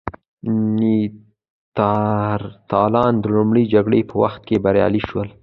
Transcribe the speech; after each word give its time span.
نیاندرتالان 0.77 3.13
د 3.19 3.25
لومړۍ 3.35 3.63
جګړې 3.73 4.01
په 4.09 4.15
وخت 4.23 4.41
کې 4.47 4.61
بریالي 4.63 5.01
شول. 5.07 5.29